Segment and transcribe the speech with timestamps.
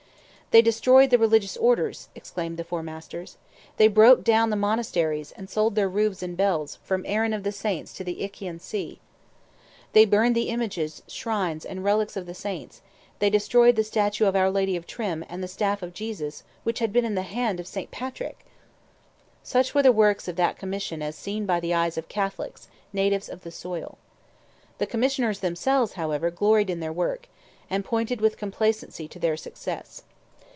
[0.51, 3.37] "They destroyed the religious orders," exclaimed the Four Masters!
[3.77, 7.53] "They broke down the monasteries, and sold their roofs and bells, from Aran of the
[7.53, 8.99] Saints to the Iccian Sea!"
[9.93, 12.81] "They burned the images, shrines, and relics of the Saints;
[13.19, 16.79] they destroyed the Statue of our Lady of Trim, and the Staff of Jesus, which
[16.79, 17.89] had been in the hand of St.
[17.89, 18.45] Patrick!"
[19.43, 23.29] Such were the works of that Commission as seen by the eyes of Catholics, natives
[23.29, 23.97] of the soil.
[24.79, 27.29] The Commissioners themselves, however, gloried in their work,
[27.69, 30.03] and pointed with complacency to their success.